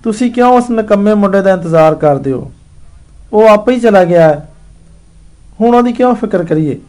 ਤੁਸੀਂ 0.04 0.31
ਕਿਉਂ 0.31 0.54
ਉਸ 0.54 0.71
ਨਕੰਮੇ 0.71 1.13
ਮੁੰਡੇ 1.13 1.42
ਦਾ 1.42 1.51
ਇੰਤਜ਼ਾਰ 1.51 1.95
ਕਰਦੇ 1.95 2.31
ਹੋ? 2.31 2.51
ਉਹ 3.33 3.48
ਆਪੇ 3.48 3.74
ਹੀ 3.74 3.80
ਚਲਾ 3.80 4.04
ਗਿਆ 4.04 4.45
ਹੁਣ 5.61 5.75
ਉਹਦੀ 5.75 5.94
ਕਿਉਂ 5.94 6.15
ਫਿਕਰ 6.15 6.44
ਕਰੀਏ? 6.44 6.79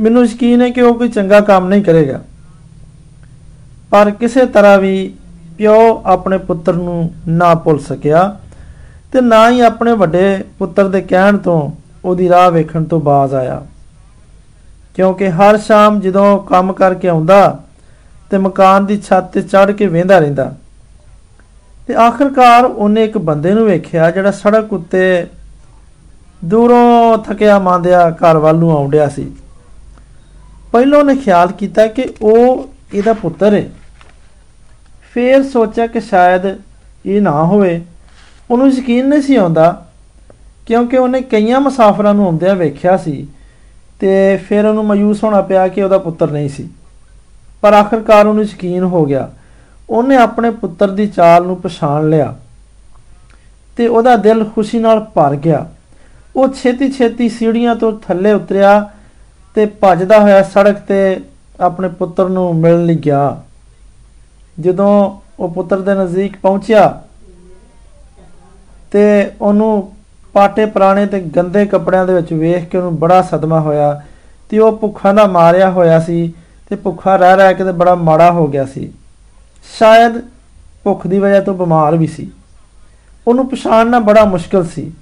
ਮੈਨੂੰ 0.00 0.24
ਯਕੀਨ 0.24 0.62
ਹੈ 0.62 0.70
ਕਿ 0.70 0.82
ਉਹ 0.82 0.94
ਕੋਈ 0.94 1.08
ਚੰਗਾ 1.08 1.40
ਕੰਮ 1.40 1.68
ਨਹੀਂ 1.68 1.82
ਕਰੇਗਾ। 1.82 2.20
ਪਰ 3.90 4.10
ਕਿਸੇ 4.10 4.46
ਤਰ੍ਹਾਂ 4.46 4.78
ਵੀ 4.78 5.12
ਪਿਓ 5.58 6.02
ਆਪਣੇ 6.06 6.38
ਪੁੱਤਰ 6.38 6.72
ਨੂੰ 6.72 7.10
ਨਾ 7.28 7.54
ਭੁੱਲ 7.54 7.78
ਸਕਿਆ 7.78 8.22
ਤੇ 9.12 9.20
ਨਾ 9.20 9.50
ਹੀ 9.50 9.60
ਆਪਣੇ 9.60 9.92
ਵੱਡੇ 9.92 10.44
ਪੁੱਤਰ 10.58 10.88
ਦੇ 10.88 11.00
ਕਹਿਣ 11.00 11.36
ਤੋਂ 11.36 11.70
ਉਹਦੀ 12.04 12.28
ਰਾਹ 12.28 12.50
ਵੇਖਣ 12.50 12.84
ਤੋਂ 12.84 13.00
ਬਾਜ਼ 13.00 13.34
ਆਇਆ। 13.34 13.60
ਕਿਉਂਕਿ 14.94 15.30
ਹਰ 15.30 15.58
ਸ਼ਾਮ 15.58 16.00
ਜਦੋਂ 16.00 16.38
ਕੰਮ 16.38 16.72
ਕਰਕੇ 16.72 17.08
ਆਉਂਦਾ 17.08 17.58
ਤੇ 18.30 18.38
ਮਕਾਨ 18.38 18.86
ਦੀ 18.86 19.00
ਛੱਤ 19.00 19.32
ਤੇ 19.32 19.42
ਚੜ੍ਹ 19.42 19.72
ਕੇ 19.72 19.86
ਵੇਂਦਾ 19.86 20.18
ਰਹਿੰਦਾ, 20.18 20.54
ਤੇ 21.86 21.94
ਆਖਰਕਾਰ 21.94 22.64
ਉਹਨੇ 22.64 23.04
ਇੱਕ 23.04 23.18
ਬੰਦੇ 23.18 23.54
ਨੂੰ 23.54 23.64
ਵੇਖਿਆ 23.66 24.10
ਜਿਹੜਾ 24.10 24.30
ਸੜਕ 24.30 24.72
ਉੱਤੇ 24.72 25.26
ਦੂਰੋਂ 26.44 27.18
ਥਕਿਆ 27.18 27.58
ਮੰਦਿਆ 27.58 28.10
ਘਰ 28.10 28.36
ਵੱਲ 28.36 28.56
ਨੂੰ 28.56 28.70
ਆਉਂਦਿਆ 28.72 29.08
ਸੀ। 29.08 29.30
ਪਹਿਲਾਂ 30.72 30.98
ਉਹਨੇ 30.98 31.16
ਖਿਆਲ 31.16 31.52
ਕੀਤਾ 31.52 31.86
ਕਿ 31.86 32.08
ਉਹ 32.22 32.68
ਇਹਦਾ 32.94 33.12
ਪੁੱਤਰ 33.12 33.54
ਹੈ 33.54 33.64
ਫੇਰ 35.14 35.42
ਸੋਚਿਆ 35.42 35.86
ਕਿ 35.86 36.00
ਸ਼ਾਇਦ 36.00 36.46
ਇਹ 37.06 37.20
ਨਾ 37.22 37.44
ਹੋਵੇ। 37.44 37.80
ਉਹਨੂੰ 38.50 38.68
ਯਕੀਨ 38.68 39.08
ਨਹੀਂ 39.08 39.22
ਸੀ 39.22 39.36
ਆਉਂਦਾ, 39.36 39.86
ਕਿਉਂਕਿ 40.66 40.98
ਉਹਨੇ 40.98 41.20
ਕਈਆਂ 41.22 41.60
ਮੁਸਾਫਰਾਂ 41.60 42.14
ਨੂੰ 42.14 42.24
ਆਉਂਦਿਆਂ 42.26 42.54
ਵੇਖਿਆ 42.56 42.96
ਸੀ 42.96 43.26
ਤੇ 44.00 44.36
ਫਿਰ 44.48 44.66
ਉਹਨੂੰ 44.66 44.84
ਮਾਯੂਸ 44.84 45.24
ਹੋਣਾ 45.24 45.40
ਪਿਆ 45.40 45.66
ਕਿ 45.68 45.82
ਉਹਦਾ 45.82 45.98
ਪੁੱਤਰ 45.98 46.30
ਨਹੀਂ 46.30 46.48
ਸੀ। 46.48 46.68
ਪਰ 47.62 47.72
ਆਖਰਕਾਰ 47.72 48.26
ਉਹਨੂੰ 48.26 48.44
ਯਕੀਨ 48.44 48.82
ਹੋ 48.84 49.04
ਗਿਆ, 49.06 49.30
ਉਹਨੇ 49.90 50.16
ਆਪਣੇ 50.16 50.50
ਪੁੱਤਰ 50.50 50.90
ਦੀ 50.90 51.06
ਚਾਲ 51.06 51.46
ਨੂੰ 51.46 51.56
ਪਛਾਣ 51.56 52.08
ਲਿਆ 52.08 52.34
ਤੇ 53.76 53.86
ਉਹਦਾ 53.86 54.16
ਦਿਲ 54.16 54.44
ਖੁਸ਼ੀ 54.44 54.78
ਨਾਲ 54.78 55.00
ਭਰ 55.14 55.36
ਗਿਆ। 55.36 55.66
ਉਹ 56.36 56.48
ਛੇਤੀ 56.48 56.90
ਛੇਤੀ 56.92 57.28
ਸੀੜੀਆਂ 57.28 57.74
ਤੋਂ 57.76 57.92
ਥੱਲੇ 57.98 58.32
ਉਤਰਿਆ 58.32 58.90
ਤੇ 59.54 59.66
ਭੱਜਦਾ 59.66 60.18
ਹੋਇਆ 60.18 60.42
ਸੜਕ 60.42 60.78
ਤੇ 60.78 61.20
ਆਪਣੇ 61.60 61.88
ਪੁੱਤਰ 61.88 62.28
ਨੂੰ 62.28 62.54
ਮਿਲਣ 62.56 62.84
ਲਈ 62.84 62.96
ਗਿਆ। 62.96 63.42
ਜਦੋਂ 64.60 65.20
ਉਹ 65.40 65.48
ਪੁੱਤਰ 65.48 65.80
ਦੇ 65.80 65.94
ਨਜ਼ਦੀਕ 65.94 66.36
ਪਹੁੰਚਿਆ 66.36 67.02
ਤੇ 68.90 69.30
ਉਹਨੂੰ 69.40 69.92
ਪਾਟੇ 70.32 70.66
ਪੁਰਾਣੇ 70.66 71.06
ਤੇ 71.06 71.20
ਗੰਦੇ 71.20 71.66
ਕੱਪੜਿਆਂ 71.66 72.06
ਦੇ 72.06 72.14
ਵਿੱਚ 72.14 72.32
ਵੇਖ 72.32 72.64
ਕੇ 72.64 72.78
ਉਹਨੂੰ 72.78 72.98
ਬੜਾ 72.98 73.22
ਸਦਮਾ 73.22 73.60
ਹੋਇਆ 73.60 74.02
ਤੇ 74.50 74.58
ਉਹ 74.58 74.76
ਭੁੱਖਾ 74.78 75.12
ਦਾ 75.12 75.26
ਮਾਰਿਆ 75.26 75.70
ਹੋਇਆ 75.70 76.00
ਸੀ 76.00 76.32
ਤੇ 76.68 76.76
ਭੁੱਖਾ 76.76 77.16
ਰਹਿ 77.16 77.36
ਰਹਿ 77.36 77.54
ਕੇ 77.54 77.64
ਤੇ 77.64 77.72
ਬੜਾ 77.72 77.94
ਮਾੜਾ 77.94 78.30
ਹੋ 78.30 78.46
ਗਿਆ 78.46 78.64
ਸੀ। 78.64 78.92
ਸ਼ਾਇਦ 79.78 80.20
ਭੁੱਖ 80.84 81.06
ਦੀ 81.06 81.18
ਵਜ੍ਹਾ 81.18 81.40
ਤੋਂ 81.40 81.54
ਬਿਮਾਰ 81.54 81.96
ਵੀ 81.96 82.06
ਸੀ। 82.06 82.30
ਉਹਨੂੰ 83.28 83.48
ਪਛਾਣਨਾ 83.48 83.98
ਬੜਾ 83.98 84.24
ਮੁਸ਼ਕਲ 84.24 84.66
ਸੀ। 84.66 84.92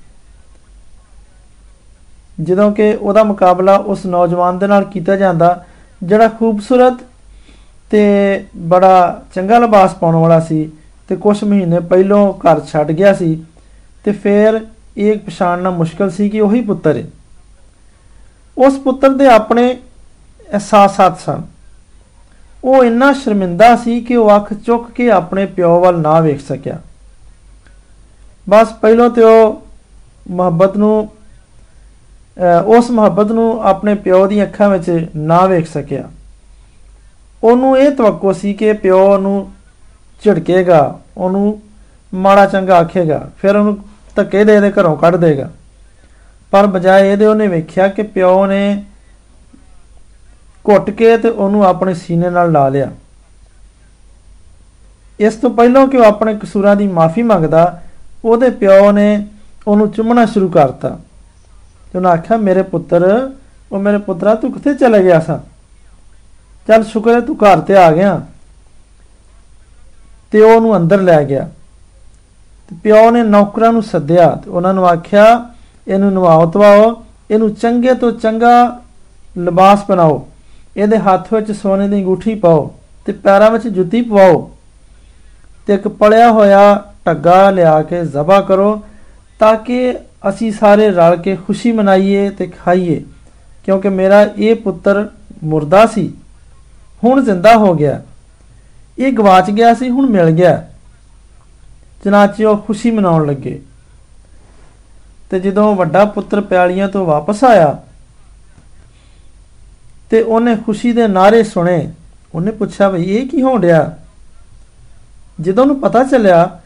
ਜਦੋਂ 2.41 2.73
ਕਿ 2.73 2.99
ਉਹਦਾ 3.01 3.25
ਮੁਕਾਬਲਾ 3.25 3.77
ਉਸ 3.77 4.07
ਨੌਜਵਾਨ 4.07 4.59
ਦੇ 4.59 4.67
ਨਾਲ 4.67 4.85
ਕੀਤਾ 4.85 5.17
ਜਾਂਦਾ, 5.17 5.65
ਜਿਹੜਾ 6.03 6.29
ਖੂਬਸੂਰਤ 6.29 6.95
ਤੇ 7.91 8.45
ਬੜਾ 8.57 9.23
ਚੰਗਾ 9.35 9.59
ਲਿਬਾਸ 9.59 9.95
ਪਾਉਣ 9.95 10.17
ਵਾਲਾ 10.17 10.41
ਸੀ 10.41 10.71
ਤੇ 11.09 11.17
ਕੁਝ 11.17 11.45
ਮਹੀਨੇ 11.45 11.81
ਪਹਿਲਾਂ 11.81 12.33
ਘਰ 12.33 12.61
ਛੱਡ 12.61 12.93
ਗਿਆ 12.93 13.15
ਸੀ 13.15 13.45
ਤੇ 14.05 14.13
ਫਿਰ 14.13 14.67
ਇਹ 14.97 15.19
ਪਛਾਣਨਾ 15.19 15.71
ਮੁਸ਼ਕਲ 15.71 16.11
ਸੀ 16.11 16.29
ਕਿ 16.29 16.41
ਉਹੀ 16.41 16.61
ਪੁੱਤਰ 16.61 16.97
ਹੈ। 16.97 17.05
ਉਸ 18.59 18.79
ਪੁੱਤਰ 18.79 19.09
ਦੇ 19.09 19.27
ਆਪਣੇ 19.27 19.77
ਅਹਿਸਾਸਾਤ 20.53 21.21
ਸਨ। 21.21 21.43
ਉਹ 22.65 22.85
ਇੰਨਾ 22.85 23.13
ਸ਼ਰਮਿੰਦਾ 23.13 23.77
ਸੀ 23.77 24.01
ਕਿ 24.01 24.17
ਉਹ 24.17 24.37
ਅੱਖ 24.37 24.55
ਚੁੱਕ 24.55 24.91
ਕੇ 24.91 25.11
ਆਪਣੇ 25.11 25.47
ਪਿਓ 25.47 25.81
ਵੱਲ 25.81 26.01
ਨਾ 26.01 26.21
ਵੇਖ 26.21 26.41
ਸਕਿਆ। 26.41 26.79
ਬਸ 28.49 28.73
ਪਹਿਲਾਂ 28.73 29.11
ਤੇ 29.11 29.23
ਉਹ 29.23 29.63
ਮੁਹੱਬਤ 30.31 30.77
ਨੂੰ 30.77 31.09
ਉਸ 32.67 32.91
ਮੁਹੱਬਤ 32.91 33.33
ਨੂੰ 33.33 33.63
ਆਪਣੇ 33.63 33.95
ਪਿਓ 33.95 34.27
ਦੀਆਂ 34.27 34.47
ਅੱਖਾਂ 34.47 34.69
ਵਿੱਚ 34.69 35.07
ਨਾ 35.17 35.45
ਵੇਖ 35.47 35.67
ਸਕਿਆ। 35.67 36.09
ਉਹਨੂੰ 37.45 37.79
ਇਹ 37.79 37.91
ਤਵੱਕੋ 37.91 38.33
ਸੀ 38.33 38.53
ਕਿ 38.55 38.73
ਪਿਓ 38.73 39.17
ਨੂੰ 39.19 39.51
ਝਿੜਕੇਗਾ, 40.23 40.99
ਉਹਨੂੰ 41.17 41.61
ਮਾੜਾ 42.13 42.47
ਚੰਗਾ 42.47 42.77
ਆਖੇਗਾ, 42.79 43.31
ਫਿਰ 43.39 43.57
ਉਹਨੂੰ 43.57 43.79
ਧੱਕੇ 44.17 44.45
ਦੇ 44.45 44.61
ਦੇ 44.61 44.71
ਘਰੋਂ 44.71 44.97
ਕੱਢ 44.97 45.17
ਦੇਗਾ। 45.17 45.49
ਪਰ 46.51 46.67
ਬਜਾਏ 46.67 47.13
ਇਹਦੇ 47.13 47.27
ਉਹਨੇ 47.27 47.47
ਵੇਖਿਆ 47.47 47.89
ਕਿ 47.89 48.03
ਪਿਓ 48.03 48.47
ਨੇ 48.47 48.85
ਘੁੱਟ 50.65 50.91
ਕੇ 50.91 51.17
ਤੇ 51.17 51.29
ਉਹਨੂੰ 51.29 51.65
ਆਪਣੇ 51.65 51.95
ਸੀਨੇ 51.95 52.31
ਨਾਲ 52.31 52.53
ਲਾ 52.53 52.69
ਲਿਆ। 52.69 52.91
ਇਸ 55.21 55.35
ਤੋਂ 55.35 55.51
ਪਹਿਲਾਂ 55.51 55.87
ਕਿ 55.87 55.97
ਉਹ 55.97 56.05
ਆਪਣੇ 56.05 56.35
ਕਸੂਰਾਂ 56.35 56.77
ਦੀ 56.77 56.87
ਮਾਫੀ 56.87 57.23
ਮੰਗਦਾ, 57.23 57.81
ਉਹਦੇ 58.25 58.51
ਪਿਓ 58.51 58.91
ਨੇ 58.93 59.27
ਉਹਨੂੰ 59.67 59.91
ਚੁੰਮਣਾ 59.91 60.27
ਸ਼ੁਰੂ 60.27 60.49
ਕਰਤਾ। 60.49 60.99
ਤੇ 61.93 61.99
ਉਹਨਾਂ 61.99 62.11
ਆਖਿਆ, 62.11 62.37
ਮੇਰੇ 62.37 62.63
ਪੁੱਤਰ, 62.63 63.31
ਉਹ 63.73 63.79
ਮੇਰੇ 63.79 63.99
ਪੁੱਤਰਾ, 63.99 64.35
ਤੂੰ 64.35 64.53
ਕਿੱਥੇ 64.53 64.75
ਚਲੇ 64.75 65.03
ਗਿਆ 65.03 65.21
ਸਾ? 65.21 65.41
ਚੱਲ 66.69 66.85
ਸ਼ੁਕਰ 66.85 67.15
ਹੈ 67.15 67.21
ਤੂੰ 67.21 67.37
ਘਰ 67.37 67.61
ਤੇ 67.61 67.77
ਆ 67.77 67.93
ਗਿਆ। 67.93 68.21
ਤੇ 70.31 70.41
ਉਹ 70.41 70.57
ਉਹਨੂੰ 70.57 70.77
ਅੰਦਰ 70.77 71.01
ਲੈ 71.01 71.25
ਗਿਆ। 71.25 71.49
ਤੇ 72.69 72.77
ਪਿਓ 72.83 73.11
ਨੇ 73.11 73.23
ਨੌਕਰਾਂ 73.23 73.73
ਨੂੰ 73.73 73.83
ਸੱਦਿਆ 73.83 74.31
ਤੇ 74.45 74.51
ਉਹਨਾਂ 74.51 74.75
ਨੂੰ 74.75 74.89
ਆਖਿਆ, 74.89 75.51
ਇਹਨੂੰ 75.89 76.13
ਨਵਾਓ 76.13 76.51
ਤਵਾਓ 76.51 77.05
ਇਹਨੂੰ 77.31 77.55
ਚੰਗੇ 77.55 77.95
ਤੋਂ 77.95 78.13
ਚੰਗਾ 78.13 78.81
ਲਿਬਾਸ 79.39 79.85
ਬਣਾਓ। 79.89 80.29
ਇਹਦੇ 80.77 80.99
ਹੱਥ 80.99 81.33
ਵਿੱਚ 81.33 81.53
ਸੋਨੇ 81.53 81.89
ਦੀ 81.89 81.97
ਅੰਗੂਠੀ 81.97 82.35
ਪਾਓ 82.35 82.75
ਤੇ 83.05 83.13
ਪੈਰਾਂ 83.13 83.51
ਵਿੱਚ 83.51 83.69
ਜੁੱਤੀ 83.69 84.03
ਪਵਾਓ 84.03 84.51
ਤੇ 85.67 85.75
ਇੱਕ 85.75 85.89
ਪੜਿਆ 85.89 86.31
ਹੋਇਆ 86.33 86.93
ਟੱਗਾ 87.05 87.51
ਲਿਆ 87.51 87.83
ਕੇ 87.83 88.05
ਜ਼ਬਾ 88.05 88.41
ਕਰੋ 88.41 88.83
ਤਾਂ 89.39 89.57
ਕਿ 89.57 89.95
ਅਸੀਂ 90.23 90.53
ਸਾਰੇ 90.53 90.91
ਰਲ 90.91 91.17
ਕੇ 91.17 91.37
ਖੁਸ਼ੀ 91.37 91.73
ਮਨਾਈਏ 91.73 92.29
ਤੇ 92.31 92.47
ਖਾਈਏ, 92.47 93.03
ਕਿਉਂਕਿ 93.65 93.89
ਮੇਰਾ 93.89 94.23
ਇਹ 94.37 94.55
ਪੁੱਤਰ 94.55 95.09
ਮੁਰਦਾ 95.45 95.87
ਸੀ। 95.87 96.13
ਹੁਣ 97.05 97.25
ਜ਼ਿੰਦਾ 97.25 97.57
ਹੋ 97.57 97.75
ਗਿਆ। 97.75 98.01
ਇਹ 98.99 99.13
ਗਵਾਚ 99.13 99.51
ਗਿਆ 99.51 99.75
ਸੀ, 99.75 99.91
ਹੁਣ 99.91 100.11
ਮਿਲ 100.11 100.31
ਗਿਆ। 100.31 100.67
ਚਨਾਚੇ 102.05 102.45
ਉਹ 102.45 102.57
ਖੁਸ਼ੀ 102.59 102.91
ਮਨਾਉਣ 102.91 103.27
ਲੱਗੇ। 103.27 103.61
ਤੇ 105.31 105.41
ਜਦੋਂ 105.41 105.75
ਵੱਡਾ 105.77 106.05
ਪੁੱਤਰ 106.05 106.41
ਪਿਆਲੀਆਂ 106.41 106.89
ਤੋਂ 106.89 107.07
ਵਾਪਸ 107.07 107.45
ਆਇਆ, 107.45 107.77
ਤੇ 110.11 110.23
ਉਹਨੇ 110.23 110.57
ਖੁਸ਼ੀ 110.57 110.93
ਦੇ 110.93 111.07
ਨਾਰੇ 111.09 111.43
ਸੁਣੇ। 111.43 111.91
ਉਹਨੇ 112.35 112.51
ਪੁੱਛਿਆ 112.51 112.91
ਭਈ 112.91 113.05
ਇਹ 113.05 113.29
ਕੀ 113.29 113.43
ਹੋਣ 113.43 113.61
ਡਿਆ? 113.61 113.97
ਜਦੋਂ 115.41 115.65
ਉਹਨੂੰ 115.65 115.81
ਪਤਾ 115.81 116.05
ਚੱਲਿਆ 116.05 116.61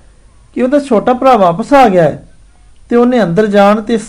ਕਿ 0.54 0.62
ਉਹਦਾ 0.62 0.78
ਛੋਟਾ 0.80 1.12
ਭਰਾ 1.12 1.37
ਵਾਪਸ 1.37 1.73
ਆ 1.73 1.88
ਗਿਆ 1.88 2.02
ਹੈ 2.02 2.23
ਤੇ 2.92 2.96
ਉਹਨੇ 2.96 3.22
ਅੰਦਰ 3.22 3.46
ਜਾਣ 3.46 3.80
ਤੇ 3.80 3.94
ਇਸ 3.94 4.06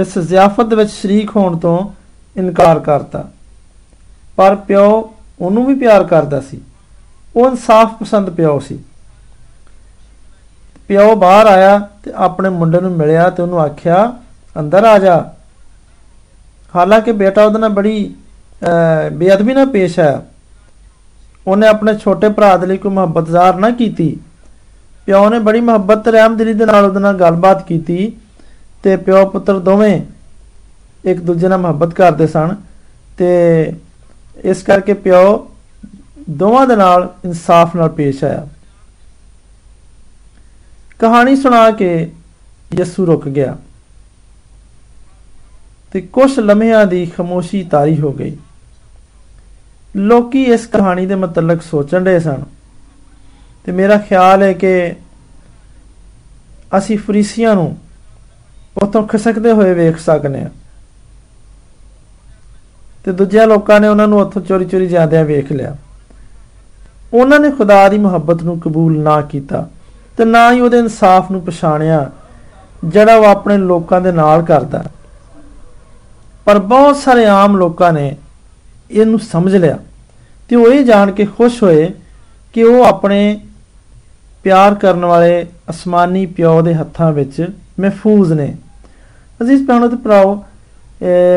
ਇਸ 0.00 0.18
ਜ਼ਿਆਫਤ 0.18 0.74
ਵਿੱਚ 0.74 0.90
ਸ਼ਰੀਕ 0.90 1.30
ਹੋਣ 1.36 1.56
ਤੋਂ 1.58 1.78
ਇਨਕਾਰ 2.36 2.78
ਕਰਤਾ। 2.80 3.22
ਪਰ 4.36 4.54
ਪਿਓ 4.66 5.14
ਉਹਨੂੰ 5.40 5.64
ਵੀ 5.66 5.74
ਪਿਆਰ 5.74 6.04
ਕਰਦਾ 6.04 6.40
ਸੀ। 6.40 6.60
ਉਹ 7.36 7.48
ਇਨਸਾਫ 7.48 7.94
ਪਸੰਦ 8.00 8.30
ਪਿਓ 8.30 8.58
ਸੀ। 8.58 8.78
ਪਿਓ 10.88 11.14
ਬਾਹਰ 11.16 11.46
ਆਇਆ 11.46 11.78
ਤੇ 12.02 12.12
ਆਪਣੇ 12.16 12.48
ਮੁੰਡੇ 12.48 12.80
ਨੂੰ 12.80 12.90
ਮਿਲਿਆ 12.92 13.28
ਤੇ 13.30 13.42
ਉਹਨੂੰ 13.42 13.60
ਆਖਿਆ, 13.60 14.12
ਅੰਦਰ 14.56 14.84
ਆ 14.84 14.98
ਜਾ। 14.98 15.16
ਹਾਲਾਂਕਿ 16.76 17.12
ਬੇਟਾ 17.12 17.44
ਉਹਦੇ 17.44 17.58
ਨਾਲ 17.58 17.70
ਬੜੀ 17.70 18.14
ਬੇਅਦਬੀ 19.12 19.54
ਨਾਲ 19.54 19.66
ਪੇਸ਼ 19.66 19.98
ਆਇਆ। 20.00 20.22
ਉਹਨੇ 21.46 21.66
ਆਪਣੇ 21.66 21.96
ਛੋਟੇ 21.98 22.28
ਭਰਾ 22.28 22.56
ਦੇ 22.56 22.66
ਲਈ 22.66 22.76
ਕੋਈ 22.76 22.92
ਮੁਹੱਬਤ 22.92 23.28
ਜ਼ਾਹਰ 23.28 23.56
ਨਾ 23.56 23.70
ਕੀਤੀ। 23.72 24.08
ਪਿਓ 25.06 25.28
ਨੇ 25.30 25.38
ਬੜੀ 25.38 25.60
ਮੁਹੱਬਤ 25.60 26.04
ਤੇ 26.04 26.10
ਰਹਿਮਦਿਲੀ 26.10 26.54
ਦੇ 26.54 26.66
ਨਾਲ 26.66 26.84
ਉਹਦੇ 26.84 27.00
ਨਾਲ 27.00 27.18
ਗੱਲਬਾਤ 27.18 27.66
ਕੀਤੀ 27.68 28.12
ਤੇ 28.82 28.96
ਪਿਓ 28.96 29.24
ਪੁੱਤਰ 29.26 29.58
ਦੋਵੇਂ 29.58 30.00
ਇੱਕ 31.04 31.20
ਦੂਜੇ 31.20 31.48
ਨਾਲ 31.48 31.58
ਮੁਹੱਬਤ 31.58 31.94
ਕਰਦੇ 31.94 32.26
ਸਨ 32.26 32.54
ਤੇ 33.18 33.28
ਇਸ 34.44 34.62
ਕਰਕੇ 34.62 34.94
ਪਿਓ 34.94 35.50
ਦੋਵਾਂ 36.30 36.66
ਦੇ 36.66 36.76
ਨਾਲ 36.76 37.14
ਇਨਸਾਫ 37.24 37.76
ਨਾਲ 37.76 37.88
ਪੇਸ਼ 37.88 38.24
ਆਇਆ। 38.24 38.46
ਕਹਾਣੀ 40.98 41.36
ਸੁਣਾ 41.36 41.70
ਕੇ 41.70 42.12
ਯਸੂ 42.74 43.06
ਰੁਕ 43.06 43.28
ਗਿਆ 43.28 43.56
ਤੇ 45.92 46.00
ਕੁਝ 46.00 46.38
ਲਮਹਿਆਂ 46.40 46.86
ਦੀ 46.86 47.06
ਖਮੋਸ਼ੀ 47.06 47.62
ਤਾਰੀ 47.62 48.00
ਹੋ 48.00 48.12
ਗਈ। 48.12 48.36
ਲੋਕੀ 49.96 50.42
ਇਸ 50.42 50.66
ਕਹਾਣੀ 50.66 51.06
ਦੇ 51.06 51.14
ਮਤਲਬ 51.14 51.60
ਸੋਚਣ 51.60 52.04
ਰਹੇ 52.04 52.20
ਸਨ 52.20 52.42
ਤੇ 53.64 53.72
ਮੇਰਾ 53.72 53.96
ਖਿਆਲ 53.96 54.42
ਹੈ 54.42 54.52
ਕਿ 54.52 54.94
ਅਸੀਂ 56.78 56.98
ਫਰੀਸੀਆਂ 56.98 57.54
ਨੂੰ 57.54 57.76
ਉਤੋਂ 58.82 59.06
ਖਸਕਦੇ 59.06 59.52
ਹੋਏ 59.52 59.74
ਵੇਖ 59.74 59.98
ਸਕਨੇ 59.98 60.42
ਆ 60.42 60.48
ਤੇ 63.04 63.12
ਦੂਜਿਆਂ 63.12 63.46
ਲੋਕਾਂ 63.46 63.80
ਨੇ 63.80 63.88
ਉਹਨਾਂ 63.88 64.08
ਨੂੰ 64.08 64.20
ਉੱਥੋਂ 64.20 64.42
ਚੋਰੀ-ਚੋਰੀ 64.42 64.86
ਜਾਂਦਿਆਂ 64.86 65.24
ਵੇਖ 65.24 65.52
ਲਿਆ। 65.52 65.76
ਉਹਨਾਂ 67.12 67.40
ਨੇ 67.40 67.50
ਖੁਦਾ 67.50 67.88
ਦੀ 67.88 67.98
ਮੁਹੱਬਤ 67.98 68.42
ਨੂੰ 68.42 68.60
ਕਬੂਲ 68.60 68.98
ਨਾ 68.98 69.20
ਕੀਤਾ 69.20 69.68
ਤੇ 70.16 70.24
ਨਾ 70.24 70.52
ਹੀ 70.52 70.60
ਉਹਦੇ 70.60 70.78
ਇਨਸਾਫ 70.78 71.30
ਨੂੰ 71.30 71.42
ਪਛਾਣਿਆ 71.42 72.10
ਜਿਹੜਾ 72.84 73.16
ਉਹ 73.16 73.24
ਆਪਣੇ 73.24 73.56
ਲੋਕਾਂ 73.56 74.00
ਦੇ 74.00 74.12
ਨਾਲ 74.12 74.42
ਕਰਦਾ। 74.42 74.84
ਪਰ 76.44 76.58
ਬਹੁਤ 76.58 76.96
ਸਾਰੇ 76.96 77.26
ਆਮ 77.26 77.56
ਲੋਕਾਂ 77.56 77.92
ਨੇ 77.92 78.16
ਇਹਨੂੰ 78.90 79.18
ਸਮਝ 79.18 79.56
ਲਿਆ 79.56 79.78
ਤੇ 80.48 80.56
ਉਹ 80.56 80.72
ਇਹ 80.72 80.84
ਜਾਣ 80.84 81.10
ਕੇ 81.10 81.24
ਖੁਸ਼ 81.24 81.62
ਹੋਏ 81.62 81.90
ਕਿ 82.52 82.62
ਉਹ 82.62 82.84
ਆਪਣੇ 82.84 83.40
ਪਿਆਰ 84.44 84.74
ਕਰਨ 84.74 85.04
ਵਾਲੇ 85.04 85.46
ਅਸਮਾਨੀ 85.70 86.24
ਪਿਓ 86.26 86.60
ਦੇ 86.62 86.74
ਹੱਥਾਂ 86.74 87.12
ਵਿੱਚ 87.12 87.46
ਮਹਿਫੂਜ਼ 87.80 88.32
ਨੇ। 88.32 88.54
ਅਜ਼ੀਜ਼ 89.40 89.66
ਭੈਣੋ 89.68 89.88
ਤੇ 89.88 89.96
ਭਰਾਓ 89.96 90.42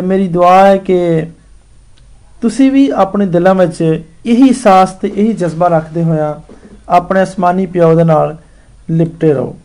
ਮੇਰੀ 0.06 0.28
ਦੁਆ 0.28 0.56
ਹੈ 0.66 0.76
ਕਿ 0.80 1.26
ਤੁਸੀਂ 2.42 2.72
ਵੀ 2.72 2.90
ਆਪਣੇ 2.96 3.26
ਦਿਲਾਂ 3.26 3.54
ਵਿੱਚ 3.56 3.82
ਇਹੀ 4.26 4.52
ਸਾਹਸ 4.54 4.92
ਤੇ 4.92 5.12
ਇਹੀ 5.16 5.34
ਜਜ਼ਬਾ 5.34 5.68
ਰੱਖਦੇ 5.68 6.04
ਹੋਇਆ 6.04 6.40
ਆਪਣੇ 6.90 7.24
ਅਸਮਾਨੀ 7.24 7.66
ਪਿਓ 7.66 7.94
ਦੇ 7.96 8.04
ਨਾਲ 8.04 8.36
ਲਿਪਟੇ 8.90 9.34
ਰਹੋ। 9.34 9.56